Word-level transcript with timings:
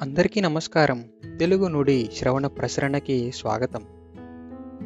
అందరికీ 0.00 0.40
నమస్కారం. 0.40 1.04
తెలుగు 1.40 1.68
నుడి 1.68 2.10
శ్రవణ 2.16 2.46
ప్రసరణకి 2.46 3.32
స్వాగతం. 3.34 3.82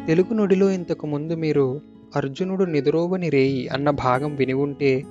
తెలుగు 0.07 0.35
నుడిలో 0.35 0.71
ఇంతకు 0.71 1.07
ముందు 1.07 1.33
మీరు 1.33 1.81
అర్జునుడు 2.17 2.65
నిదురోవని 2.65 3.31
రేయి 3.31 3.69
అన్న 3.69 3.91
భాగం 3.91 4.37
విని 4.37 4.53
ఉంటే 4.53 5.05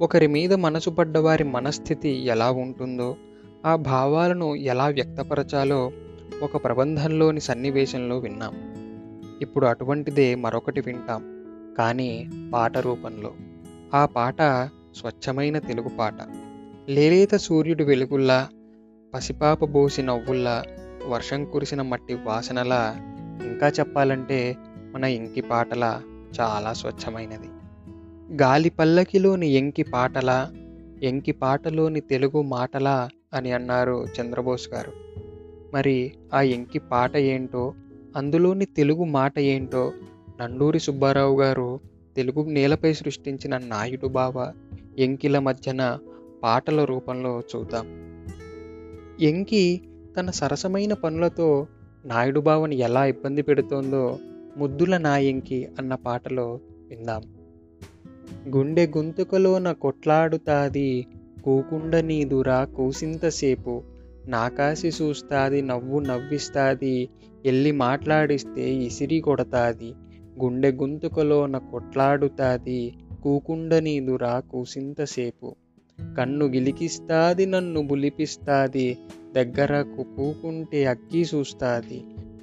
ఒకరి 0.00 0.26
మీద 0.26 0.54
మనసు 0.54 0.90
పడ్డవారి 0.90 1.44
మనస్థితి 1.44 2.08
ఎలా 2.08 2.50
ఉంటుందో 2.50 3.16
ఆ 3.66 3.76
భావాలను 3.76 4.54
ఎలా 4.54 4.88
వ్యక్తపరచాలో 4.88 5.92
ఒక 6.42 6.64
ప్రబంధంలోని 6.64 7.40
సన్నివేశంలో 7.40 8.18
విన్నాం. 8.18 8.54
ఇప్పుడు 9.42 9.66
అటువంటిదే 9.66 10.34
మరొకటి 10.34 10.80
వింటాం 10.80 11.22
కానీ 11.78 12.30
పాట 12.54 12.78
రూపంలో. 12.78 13.32
ఆ 13.94 14.06
పాట 14.06 14.36
స్వచ్ఛమైన 14.96 15.58
తెలుగు 15.58 15.88
పాట. 15.88 16.14
లేలేత 16.88 17.34
సూర్యుడు 17.34 17.84
వెలుగుల్లా 17.84 18.48
పసిపాప 19.14 19.64
బోసి 19.64 20.02
నవ్వుల్లా 20.02 20.64
వర్షం 21.06 21.44
కురిసిన 21.44 21.82
మట్టి 21.82 22.14
వాసనలా 22.14 22.94
ఇంకా 23.42 23.68
చెప్పాలంటే 23.68 24.56
మన 24.94 25.04
ఎంకి 25.04 25.40
పాటల 25.40 26.00
చాలా 26.40 26.72
స్వచ్ఛమైనది. 26.72 27.48
గాలి 28.42 28.70
పల్లకిలోని 28.70 29.48
ఎంకి 29.48 29.82
పాటలా 29.82 30.50
ఎంకి 31.02 31.32
పాటలోని 31.32 32.00
తెలుగు 32.00 32.42
మాటలా 32.42 33.08
అని 33.34 33.52
అన్నారు 33.52 34.06
చంద్రబోస్ 34.20 34.68
గారు. 34.68 34.92
మరి 35.74 36.12
ఆ 36.34 36.40
ఎంకి 36.40 36.78
పాట 36.78 37.16
ఏంటో 37.16 37.74
అందులోని 38.16 38.64
తెలుగు 38.64 39.04
మాట 39.04 39.38
ఏంటో 39.38 39.92
నండూరి 40.40 40.80
సుబ్బారావు 40.80 41.40
గారు 41.40 41.80
తెలుగు 42.16 42.50
నేలపై 42.50 42.92
సృష్టించిన 42.92 43.58
నాయుడు 43.58 44.06
బావ 44.06 44.52
ఎంకిల 44.98 45.38
మధ్యన 45.38 45.98
పాటల 46.42 46.84
రూపంలో 46.84 47.42
చూద్దాం. 47.56 48.11
ఎంకి 49.22 49.80
తన 50.16 50.30
సరసమైన 50.30 50.92
పనులతో 50.92 51.66
నాయుడు 52.04 52.40
బావని 52.40 52.76
ఎలా 52.76 53.06
ఇబ్బంది 53.06 53.42
పెడుతోందో 53.42 54.18
ముద్దుల 54.56 54.96
నాయంకి 54.96 55.68
అన్న 55.78 55.94
పాటలో 55.94 56.60
విందాం. 56.88 57.22
గుండె 58.56 58.86
గొంతుకలోన 58.86 59.72
కొట్లాడుతాది 59.72 61.06
కూకుండ 61.44 61.96
నీదురా 61.96 62.64
కూసింతసేపు. 62.64 63.82
నాకాసి 64.26 64.88
చూస్తాది 64.88 65.62
నవ్వు 65.62 66.00
నవ్విస్తాది 66.00 67.08
ఎల్లి 67.44 67.72
మాట్లాడిస్తే 67.72 68.74
ఇసిరి 68.74 69.20
కొడతాది. 69.20 69.94
గుండె 70.44 70.72
గొంతుకలోన 70.72 71.58
కొట్లాడుతాది 71.58 72.94
కూకుండ 73.22 73.74
నీదురా 73.74 74.40
కూసింతసేపు. 74.40 75.54
కన్ను 76.16 76.46
గిలికిస్తాది 76.46 77.46
నన్ను 77.46 77.80
బులిపిస్తాది 77.82 78.88
దగ్గరకు 79.34 80.02
కూకుంటే 80.16 80.80
అక్కి 80.84 81.22
చూస్తాది 81.22 81.98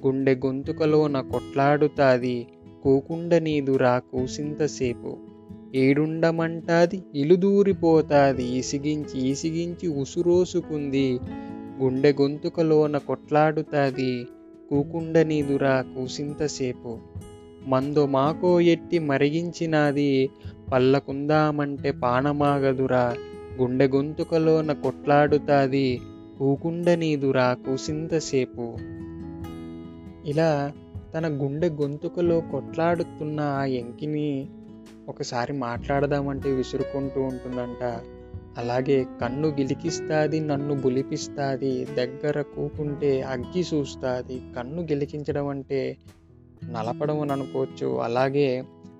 గుండె 0.06 0.34
గొంతుకలోన 0.34 1.16
కొట్లాడుతాది 1.30 2.36
కూకుండ 2.84 3.34
నీదురా 3.38 3.94
కూసింతసేపు 4.10 5.10
ఏడుండమంటాది 5.74 6.98
ఇలుదూరిపోతాది 7.14 8.44
ఇసిగించి 8.52 9.16
ఇసిగించి 9.28 9.88
ఉసురోసుకుంది 9.94 11.08
గుండె 11.82 12.10
గొంతుకలోన 12.12 12.96
కొట్లాడుతాది 12.98 14.12
కూకుండ 14.70 15.18
నీదురా 15.22 15.74
కూసింతసేపు 15.94 16.92
మందో 17.68 18.06
మాకో 18.06 18.50
ఎట్టి 18.60 18.98
మరిగించినాది 18.98 20.10
పల్లకుందామంటే 20.72 21.90
పానమాగదురా 22.02 23.04
గుండె 23.60 23.88
గొంతుకలోన 23.88 24.72
కొట్లాడుతాది 24.72 26.00
పూకుండ 26.40 26.90
నీదురా 26.90 27.54
కూసింతసేపు 27.54 28.66
ఇలా 30.26 30.72
తన 31.14 31.28
గుండె 31.42 31.68
గొంతుకలో 31.68 32.40
కొట్లాడుతున్న 32.40 33.40
ఆ 33.40 33.64
ఎంకిని 33.64 34.48
ఒకసారి 35.08 35.52
మాట్లాడదామంటే 35.52 36.52
విసురుకుంటూ 36.52 37.20
ఉంటుందంట. 37.20 37.82
అలాగే 38.58 39.06
కన్ను 39.20 39.48
గిలికిస్తాది 39.48 40.40
నన్ను 40.40 40.74
బులిపిస్తాది 40.74 41.84
దగ్గర 41.84 42.42
కూకుంటే 42.42 43.22
అగ్గి 43.22 43.64
చూస్తాది 43.74 44.42
కన్ను 44.56 44.82
గిలికించడం 44.82 45.48
అంటే 45.48 45.80
నలపడం 46.70 47.20
అని 47.20 47.32
అనుకోవచ్చు. 47.32 47.98
అలాగే 47.98 48.48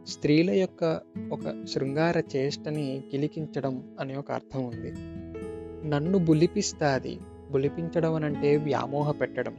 స్త్రీల 0.06 0.50
యొక్క 0.50 1.00
ఒక 1.32 1.64
శృంగార 1.64 2.22
చేష్టని 2.36 3.02
కిలికించడం 3.10 3.84
అనే 4.00 4.16
ఒక 4.16 4.32
అర్థం 4.32 4.64
ఉంది. 4.64 4.92
నన్ను 5.88 6.18
బులిపిస్తాది 6.18 7.18
బులిపించడం 7.50 8.14
అని 8.14 8.24
అంటే 8.24 8.56
వ్యామోహ 8.56 9.10
పెట్టడం. 9.10 9.56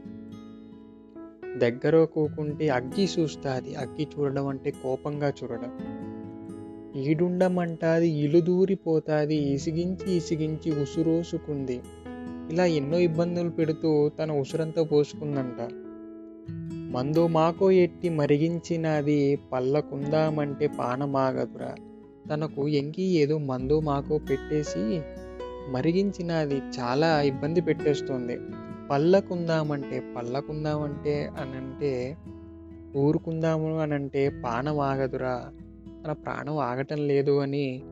దగ్గర 1.58 2.04
కూకుంటే 2.04 2.68
అగ్గి 2.68 3.08
చూస్తుంది 3.18 3.74
అగ్గి 3.74 4.08
చూడడం 4.18 4.46
అంటే 4.46 4.70
కోపంగా 4.70 5.32
చూడడం. 5.42 5.78
ఈడుండమంటాది 6.96 8.08
ఇలుదూరిపోతాది 8.08 9.36
ఇసిగించి 9.36 10.16
ఇసిగించి 10.16 10.82
ఉసురోసుకుంది. 10.82 11.80
ఇలా 12.50 12.64
ఎన్నో 12.66 12.98
ఇబ్బందులు 12.98 13.50
పెడుతూ 13.50 14.08
తన 14.08 14.32
ఉసురంతా 14.32 14.82
పోసుకుందంట. 14.82 15.81
మందు 16.92 17.26
మాకు 17.26 17.70
ఎట్టి 17.70 18.08
మరిగించినది 18.08 19.38
పల్లకుందామంటే 19.52 20.66
పానమాగదురా. 20.66 21.74
తనకు 22.30 22.68
ఎంకి 22.68 23.02
ఏదో 23.02 23.38
మందు 23.38 23.80
మాకో 23.80 24.18
పెట్టేసి 24.18 25.00
మరిగించినది 25.68 26.62
చాలా 26.80 27.20
ఇబ్బంది 27.20 27.60
పెట్టేస్తుంది. 27.60 28.38
పల్లకుందామంటే 28.90 30.02
పల్లకుందామంటే 30.16 31.30
అని 31.40 31.56
అంటే 31.56 32.16
ఊరుకుందాము 32.96 33.78
అని 33.78 33.94
అంటే 33.94 34.42
పానం 34.44 34.80
ఆగదురా 34.80 35.50
తన 36.04 36.12
ప్రాణం 36.12 36.58
ఆగటం 36.58 36.96
లేదు 36.96 37.38
అని 37.38 37.82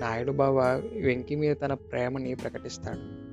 నాయుడు 0.00 0.32
బావ 0.32 0.58
వెంకి 0.94 1.34
మీద 1.34 1.56
తన 1.64 1.74
ప్రేమని 1.74 2.34
ప్రకటిస్తాడు. 2.34 3.30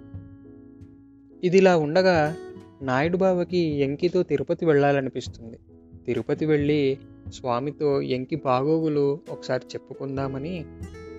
ఇదిలా 1.43 1.77
ఉండగా 1.77 2.35
నాయుడు 2.81 3.17
బావకి 3.17 3.57
ఎంకితో 3.57 4.23
తిరుపతి 4.23 4.65
వెళ్ళాలనిపిస్తుంది. 4.65 5.59
తిరుపతి 6.05 6.45
వెళ్ళి 6.45 6.97
స్వామితో 7.33 8.01
ఎంకి 8.01 8.35
బాగోగులు 8.35 9.19
ఒకసారి 9.29 9.63
చెప్పుకుందామని 9.73 10.65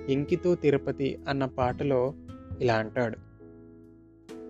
ఎంకితో 0.09 0.55
తిరుపతి 0.55 1.19
అన్న 1.29 1.45
పాటలో 1.45 2.15
ఇలా 2.61 2.75
అంటాడు. 2.75 3.19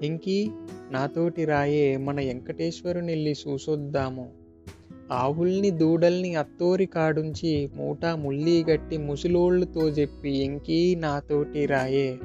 ఎంకి 0.05 0.51
నాతోటి 0.91 1.45
రాయే 1.45 1.97
మన 1.97 2.21
వెంకటేశ్వరునిల్లి 2.21 3.33
చూసొద్దాము 3.33 4.33
ఆవుల్ని 5.13 5.71
దూడల్ని 5.71 6.35
అత్తోరి 6.35 6.87
కాడుంచి 6.87 7.71
మూటా 7.77 8.17
ముల్లి 8.17 8.65
గట్టి 8.65 8.97
ముసిలోళ్ళుతో 8.97 9.89
చెప్పి 9.89 10.31
ఎంకీ 10.31 10.95
నాతోటి 10.95 11.67
రాయే 11.67 12.19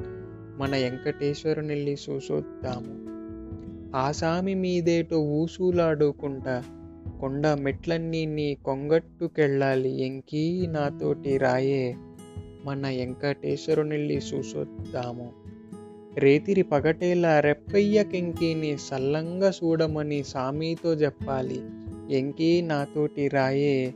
మన 0.56 0.76
వెంకటేశ్వరునిల్లి 0.76 1.96
చూసొద్దాము 2.10 3.03
ఆసామి 3.94 4.54
మీదేటో 4.54 5.20
ఊసూలాడుకుంటా 5.20 6.64
కొండ 7.20 7.46
మెట్లన్నీ 7.46 8.26
నీ 8.26 8.54
కొంగట్టుకెళ్ళాలి 8.54 10.02
ఎంకీ 10.02 10.66
నాతోటి 10.66 11.38
రాయే. 11.38 11.96
మన 12.64 12.88
వెంకటేశ్వరునిల్లి 12.88 14.16
చూసొద్దాము. 14.16 15.32
రేతిరి 16.18 16.62
పగటేలా 16.62 17.40
రెప్పయ్యకెంకీని 17.40 18.78
సల్లంగా 18.78 19.50
చూడమని 19.50 20.24
సామీతో 20.24 20.92
చెప్పాలి 20.92 21.60
ఎంకీ 22.10 22.62
నాతోటి 22.62 23.28
రాయే. 23.28 23.94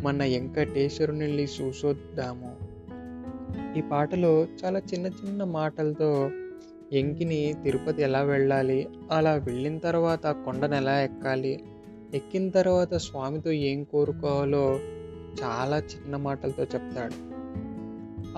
మన 0.00 0.22
వెంకటేశ్వరునిల్లి 0.22 1.48
చూసొద్దాము. 1.60 2.56
ఈ 3.78 3.82
పాటలో 3.92 4.46
చాలా 4.64 4.78
చిన్న 4.78 5.06
చిన్న 5.06 5.44
మాటలతో 5.44 6.30
ఎంకిని 6.92 7.54
తిరుపతి 7.64 8.02
ఎలా 8.02 8.22
వెళ్ళాలి? 8.22 8.88
అలా 9.12 9.34
వెళ్ళిన 9.34 9.78
తర్వాత 9.78 10.26
కొండను 10.26 10.74
ఎలా 10.74 11.02
ఎక్కాలి? 11.02 11.62
ఎక్కిన 12.14 12.48
తర్వాత 12.48 12.94
స్వామితో 12.94 13.50
ఏం 13.50 13.84
కోరుకోవాలో 13.84 14.80
చాలా 15.44 15.78
చిన్న 15.78 16.16
మాటలతో 16.16 16.62
చెప్తాడు. 16.62 17.28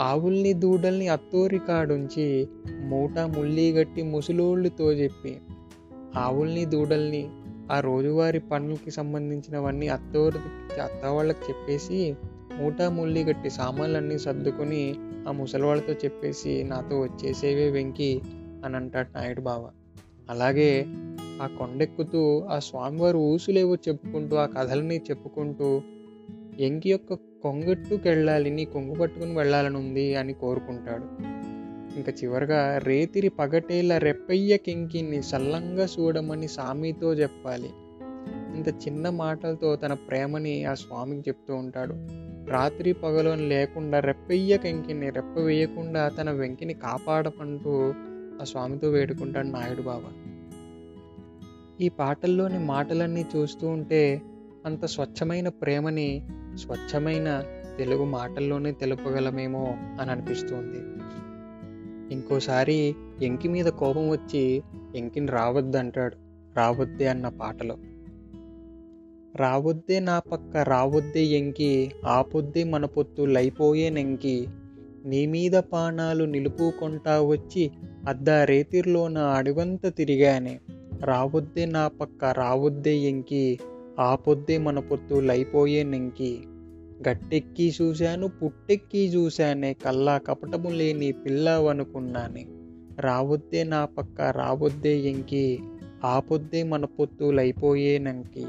ఆవుల్ని 0.00 0.52
దూడల్ని 0.52 1.08
అత్తోరి 1.08 1.58
కాడుంచి 1.58 2.48
మూట 2.80 3.18
ముల్లి 3.18 3.72
గట్టి 3.72 4.02
ముసలోళ్ళుతో 4.02 4.92
చెప్పి 4.92 5.38
ఆవుల్ని 6.16 6.64
దూడల్ని 6.64 7.28
ఆ 7.72 7.80
రోజువారి 7.80 8.40
పనులకి 8.40 8.90
సంబంధించినవన్నీ 8.90 9.88
అత్తవారి 9.88 10.80
అత్త 10.80 11.06
వాళ్ళకి 11.06 11.52
చెప్పేసి 11.52 12.16
మూట 12.58 12.82
ముల్లి 12.82 13.24
గట్టి 13.24 13.50
సామాన్లన్నీ 13.50 14.18
సర్దుకొని 14.18 14.94
ఆ 15.28 15.32
ముసలివాళ్ళతో 15.32 15.92
చెప్పేసి 15.92 16.64
నాతో 16.64 17.00
వచ్చేసేవే 17.00 17.70
వెంకి. 17.70 18.20
అని 18.64 18.76
అంటాడు 18.76 19.18
నాయుడు 19.18 19.40
బావ. 19.40 19.68
అలాగే 20.30 20.84
ఆ 21.42 21.46
కొండెక్కుతూ 21.58 22.40
ఆ 22.40 22.58
స్వామివారు 22.58 23.18
ఊసులేవో 23.18 23.74
చెప్పుకుంటూ 23.74 24.36
ఆ 24.36 24.46
కథలని 24.46 24.96
చెప్పుకుంటూ 24.96 25.82
ఎంకి 26.60 26.90
యొక్క 26.90 27.12
కొంగట్టుకెళ్ళాలి 27.14 28.50
నీ 28.50 28.64
కొంగు 28.64 28.94
పట్టుకుని 28.94 29.36
వెళ్ళాలని 29.36 29.76
ఉంది 29.76 30.14
అని 30.14 30.32
కోరుకుంటాడు. 30.32 31.04
ఇంకా 31.96 32.12
చివరగా 32.24 32.78
రేతిరి 32.78 33.28
పగటేల 33.28 33.98
రెప్పయ్య 33.98 34.56
కింకిని 34.56 35.22
సల్లంగా 35.22 35.84
చూడమని 35.84 36.48
సామితో 36.48 37.14
చెప్పాలి. 37.14 37.70
ఇంత 38.56 38.68
చిన్న 38.68 39.10
మాటలతో 39.10 39.76
తన 39.76 39.92
ప్రేమని 39.92 40.64
ఆ 40.64 40.74
స్వామికి 40.74 41.30
చెప్తూ 41.30 41.54
ఉంటాడు. 41.54 41.94
రాత్రి 42.50 42.92
పగలని 42.92 43.48
లేకుండా 43.48 44.00
రెప్పయ్య 44.00 44.58
కెంకిని 44.58 45.10
రెప్ప 45.10 45.38
వేయకుండా 45.38 46.08
తన 46.08 46.30
వెంకిని 46.30 46.74
కాపాడమంటూ 46.74 47.94
ఆ 48.40 48.44
స్వామితో 48.44 48.88
వేడుకుంటాడు 48.88 49.46
నాయుడు 49.46 49.82
బాబా. 49.82 50.12
ఈ 51.80 51.88
పాటల్లోని 51.88 52.58
మాటలన్నీ 52.58 53.24
చూస్తూ 53.36 53.68
ఉంటే 53.68 54.22
అంత 54.66 54.84
స్వచ్ఛమైన 54.84 55.48
ప్రేమని 55.48 56.26
స్వచ్ఛమైన 56.54 57.44
తెలుగు 57.78 58.04
మాటల్లోనే 58.04 58.72
తెలుపగలమేమో 58.72 59.74
అని 60.00 60.10
అనిపిస్తుంది. 60.10 60.78
ఇంకోసారి 62.14 62.94
ఎంకి 63.22 63.48
మీద 63.48 63.66
కోపం 63.66 64.08
వచ్చి 64.08 64.62
ఎంకిని 64.96 65.26
రావద్దంటాడు 65.26 66.16
రావద్దే 66.56 67.08
అన్న 67.08 67.28
పాటలో. 67.28 67.76
రావొద్దే 69.36 70.00
నా 70.00 70.18
పక్క 70.18 70.56
రావొద్దే 70.56 71.24
ఎంకి 71.24 71.92
ఆపొద్దే 72.06 72.64
మన 72.64 72.84
పొత్తు 72.84 73.22
లైపోయే 73.22 73.90
నెంకి 73.90 74.48
నీ 75.06 75.26
మీద 75.26 75.52
పానాలు 75.52 76.24
నిలుపుకుంటా 76.24 77.20
వచ్చి 77.22 77.70
అద్దా 78.08 78.46
నా 79.08 79.22
అడివంత 79.22 79.86
తిరిగానే. 79.86 80.60
రావొద్దే 81.04 81.66
నా 81.66 81.88
పక్క 81.88 82.24
రావొద్దే 82.24 82.96
ఎంకి 82.96 83.58
ఆపొద్దే 83.98 84.58
మన 84.58 84.78
పొత్తు 84.80 85.14
లైపోయే 85.14 85.82
నెంకి. 85.82 86.38
గట్టెక్కి 87.08 87.74
చూశాను 87.82 88.28
పుట్టెక్కి 88.28 89.06
చూశానే 89.06 89.72
కల్లా 89.72 90.18
కపటము 90.18 90.70
లేని 90.70 91.12
పిల్లవనుకున్నానే. 91.12 92.46
రావొద్దే 93.00 93.64
నా 93.64 93.84
పక్క 93.84 94.20
రావొద్దే 94.20 94.98
ఎంకి 94.98 95.58
ఆపొద్దే 96.04 96.62
మన 96.62 96.84
పొత్తులైపోయే 96.84 97.98
నంకి. 97.98 98.46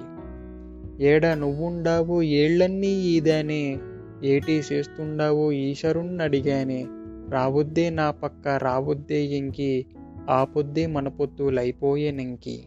ఏడ 1.06 1.26
నువ్వుండావు 1.28 2.22
ఏళ్ళన్నీ 2.22 2.88
ఈదానే 2.88 3.80
ఏటి 4.24 4.64
చేస్తుండావు 4.72 5.52
ఈశ్వరుణ్ణి 5.52 6.24
అడిగానే 6.24 6.88
రావొద్దే 7.30 7.90
నా 7.90 8.12
పక్క 8.12 8.48
రావొద్దే 8.48 9.26
ఎంకి 9.26 9.86
ఆపొద్దే 10.30 10.86
మన 10.86 11.08
పొత్తులైపోయేనంకి 11.08 12.64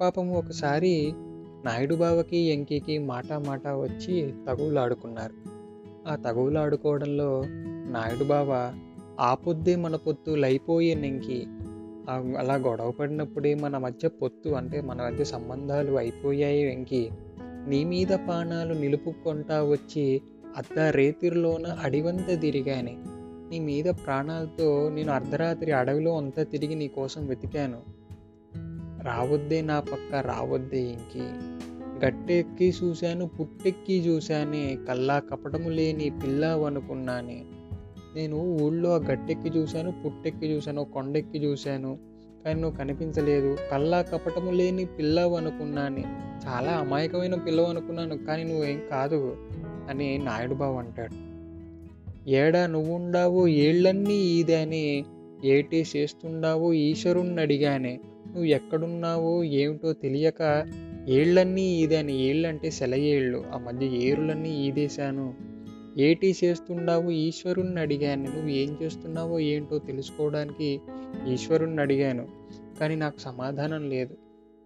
పాపం 0.00 0.30
ఒకసారి 0.30 1.12
నాయుడు 1.64 1.94
బావకి 1.94 2.36
ఎంకికి 2.36 2.98
మాట 2.98 3.32
మాట 3.32 3.68
వచ్చి 3.68 4.34
తగువులాడుకున్నారు. 4.48 5.34
ఆ 6.08 6.16
తగువులాడుకోవడంలో 6.16 7.42
నాయుడు 7.90 8.24
బావ 8.24 8.74
ఆపొద్దే 9.20 9.76
మన 9.76 9.96
పొత్తు 9.96 10.30
లైపోయే 10.30 10.94
అలా 12.38 12.54
గొడవ 12.54 12.90
పడినప్పుడే 12.90 13.54
మన 13.54 13.78
మధ్య 13.78 14.08
పొత్తు 14.08 14.50
అంటే 14.50 14.80
మన 14.80 15.02
మధ్య 15.02 15.24
సంబంధాలు 15.24 15.92
అయిపోయాయి 15.92 16.64
వెంకి. 16.64 17.10
నీ 17.66 17.84
మీద 17.84 18.06
పానాలు 18.06 18.74
నిలుపుకొంటా 18.74 19.62
వచ్చి 19.62 20.22
అద్ద 20.56 20.78
రేతిరిలోన 20.78 21.66
అడివంత 21.66 22.40
తిరిగానే. 22.40 22.96
నీ 23.50 23.58
మీద 23.58 23.84
ప్రాణాలతో 23.84 24.88
నేను 24.88 25.12
అర్ధరాత్రి 25.12 25.72
అడవిలో 25.72 26.16
అంతా 26.16 26.42
తిరిగి 26.42 26.74
నీ 26.74 26.88
కోసం 26.88 27.26
వెతికాను. 27.26 27.80
రావద్దే 29.02 29.60
నా 29.60 29.80
పక్క 29.80 30.14
రావద్దే 30.14 30.80
ఇంకి. 30.80 31.22
గట్టెక్కి 32.06 32.74
చూశాను 32.84 33.26
పుట్టెక్కి 33.26 33.98
చూశానే. 33.98 34.78
కల్లా 34.88 35.18
కపటము 35.18 35.68
లేని 35.68 36.10
పిల్లవనుకున్నానే 36.10 37.44
నేను 38.14 38.36
ఊళ్ళో 38.36 38.90
ఆ 38.90 38.96
గట్టెక్కి 38.96 39.48
చూశాను 39.48 39.92
పుట్టెక్కి 40.04 40.46
చూశాను 40.46 40.84
కొండెక్కి 40.84 41.38
చూశాను. 41.38 41.98
కానీ 42.44 42.60
నువ్వు 42.60 42.78
కనిపించలేదు. 42.78 43.56
కల్లా 43.72 44.02
కపటము 44.02 44.50
లేని 44.50 44.84
పిల్లవు 44.84 45.36
అనుకున్నాను. 45.36 46.04
చాలా 46.46 46.72
అమాయకమైన 46.72 47.34
పిల్లవు 47.34 47.66
అనుకున్నాను 47.66 48.18
కానీ 48.18 48.44
నువ్వేం 48.44 48.82
కాదు 48.90 49.36
అని 49.88 50.18
నాయుడు 50.18 50.54
బాబు 50.54 50.76
అంటాడు. 50.76 51.28
ఏడా 52.30 52.66
నువ్వుండావు 52.66 53.46
ఏళ్ళన్నీ 53.46 54.14
ఈదని 54.14 55.04
ఏటి 55.44 55.86
చేస్తుండావు 55.96 56.72
ఈశ్వరుణ్ణి 56.72 57.42
అడిగానే. 57.42 58.00
నువ్వు 58.26 58.44
ఎక్కడున్నావో 58.44 59.44
ఏమిటో 59.44 59.92
తెలియక 59.92 60.66
ఏళ్ళన్నీ 61.08 61.62
ఈదని 61.62 62.22
ఏళ్ళంటే 62.22 62.70
సెలయేళ్ళు. 62.70 63.44
ఆ 63.54 63.58
మధ్య 63.58 63.86
ఏరులన్నీ 63.86 64.50
ఈదేశాను. 64.50 65.34
ఏటి 65.98 66.36
చేస్తున్నావు 66.44 67.10
ఈశ్వరుణ్ణి 67.10 67.80
అడిగాను. 67.80 68.22
నువ్వు 68.22 68.48
ఏం 68.48 68.76
చేస్తున్నావో 68.82 69.38
ఏంటో 69.38 69.78
తెలుసుకోవడానికి 69.78 70.80
ఈశ్వరుణ్ణి 71.26 71.82
అడిగాను. 71.82 72.28
కానీ 72.80 72.94
నాకు 72.94 73.18
సమాధానం 73.18 73.90
లేదు. 73.90 74.16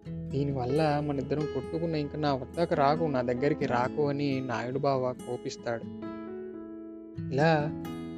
దీనివల్ల 0.09 1.03
మన 1.05 1.17
ఇద్దరం 1.17 1.47
కొట్టుకున్న. 1.53 1.95
ఇంకా 1.95 2.19
నా 2.19 2.35
వద్దకు 2.35 2.75
రాకు. 2.75 3.03
నా 3.03 3.21
దగ్గరికి 3.21 3.65
రాకు 3.65 4.07
అని 4.07 4.41
నాయుడు 4.45 4.79
బావ 4.79 5.13
కోపిస్తాడు. 5.13 5.83
ఇలా 7.33 7.69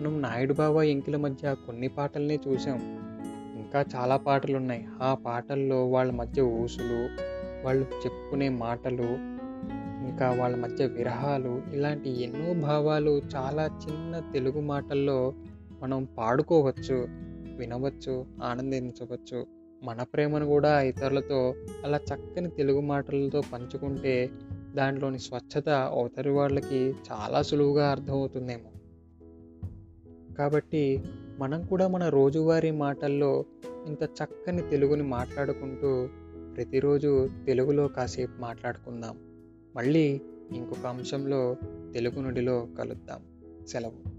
మనం 0.01 0.21
నాయుడు 0.21 0.53
బావ 0.53 0.83
ఎంకిల 0.83 1.15
మధ్య 1.15 1.55
కొన్ని 1.65 1.87
పాటల్నే 1.87 2.39
చూసాం 2.47 2.77
ఇంకా 3.55 3.85
చాలా 3.95 4.17
పాటలు 4.17 4.57
ఉన్నాయి 4.57 4.85
ఆ 5.01 5.13
పాటల్లో 5.13 5.87
వాళ్ళ 5.89 6.11
మధ్య 6.11 6.41
ఊసులు 6.41 7.09
వాళ్ళు 7.65 7.81
చెప్పుకునే 7.81 8.49
మాటలు 8.49 9.34
ఇంకా 10.07 10.31
వాళ్ళ 10.31 10.55
మధ్య 10.55 10.85
విరహాలు 10.85 11.61
ఇలాంటి 11.73 12.23
ఎన్నో 12.23 12.53
భావాలు 12.53 13.21
చాలా 13.35 13.65
చిన్న 13.65 14.19
తెలుగు 14.33 14.61
మాటల్లో 14.61 15.33
మనం 15.81 16.07
పాడుకోవచ్చు 16.17 17.07
వినవచ్చు 17.57 18.25
ఆనందించవచ్చు. 18.43 19.45
మన 19.83 20.03
ప్రేమను 20.03 20.45
కూడా 20.45 20.81
ఇతరులతో 20.81 21.55
అలా 21.83 21.97
చక్కని 21.97 22.49
తెలుగు 22.49 22.79
మాటలతో 22.79 23.41
పంచుకుంటే 23.53 24.29
దాంట్లోని 24.75 25.19
స్వచ్ఛత 25.19 25.69
అవతరి 25.69 26.29
వాళ్ళకి 26.29 26.93
చాలా 27.11 27.41
సులువుగా 27.41 27.91
అర్థమవుతుందేమో. 27.91 28.71
కాబట్టి 30.37 31.03
మనం 31.39 31.65
కూడా 31.65 31.87
మన 31.87 32.09
రోజువారీ 32.09 32.71
మాటల్లో 32.71 33.45
ఇంత 33.87 34.03
చక్కని 34.03 34.69
తెలుగుని 34.69 35.03
మాట్లాడుకుంటూ 35.03 36.07
ప్రతిరోజు 36.55 37.29
తెలుగులో 37.47 37.87
కాసేపు 37.87 38.41
మాట్లాడుకుందాం. 38.41 39.17
మళ్ళీ 39.75 40.21
ఇంకొక 40.55 40.85
అంశంలో 40.85 41.57
తెలుగు 41.93 42.21
నుడిలో 42.21 42.67
కలుద్దాం. 42.79 43.19
సెలవు. 43.67 44.14